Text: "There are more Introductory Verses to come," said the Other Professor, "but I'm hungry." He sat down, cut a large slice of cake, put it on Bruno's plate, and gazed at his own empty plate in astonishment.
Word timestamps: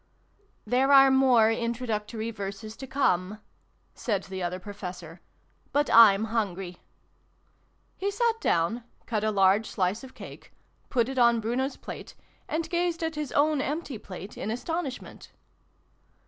"There 0.65 0.91
are 0.91 1.11
more 1.11 1.51
Introductory 1.51 2.31
Verses 2.31 2.75
to 2.77 2.87
come," 2.87 3.37
said 3.93 4.23
the 4.23 4.41
Other 4.41 4.57
Professor, 4.57 5.21
"but 5.71 5.91
I'm 5.91 6.23
hungry." 6.33 6.79
He 7.97 8.09
sat 8.09 8.41
down, 8.41 8.83
cut 9.05 9.23
a 9.23 9.29
large 9.29 9.67
slice 9.69 10.03
of 10.03 10.15
cake, 10.15 10.53
put 10.89 11.07
it 11.07 11.19
on 11.19 11.39
Bruno's 11.39 11.77
plate, 11.77 12.15
and 12.47 12.67
gazed 12.67 13.03
at 13.03 13.13
his 13.13 13.31
own 13.33 13.61
empty 13.61 13.99
plate 13.99 14.37
in 14.39 14.49
astonishment. 14.49 15.31